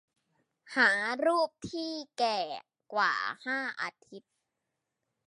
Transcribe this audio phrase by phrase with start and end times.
[0.75, 0.89] หา
[1.25, 2.39] รูปที่แก่
[2.93, 3.13] กว่า
[3.45, 4.33] ห้าอาทิตย์